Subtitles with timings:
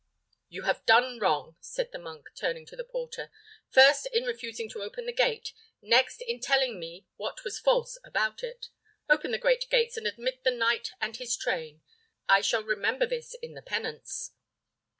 [0.49, 3.29] "You have done wrong," said the monk, turning to the porter;
[3.69, 8.41] "first, in refusing to open the gate, next, in telling me what was false about
[8.41, 8.69] it.
[9.07, 11.81] Open the great gates, and admit the knight and his train.
[12.27, 14.31] I shall remember this in the penance."